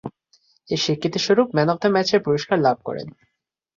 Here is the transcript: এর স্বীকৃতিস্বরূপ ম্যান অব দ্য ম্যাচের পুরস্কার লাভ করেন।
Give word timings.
এর 0.69 0.79
স্বীকৃতিস্বরূপ 0.83 1.47
ম্যান 1.55 1.69
অব 1.73 1.77
দ্য 1.81 1.89
ম্যাচের 1.93 2.23
পুরস্কার 2.25 2.57
লাভ 2.59 2.77
করেন। 2.87 3.07